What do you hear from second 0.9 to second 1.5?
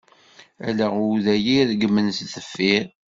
uday i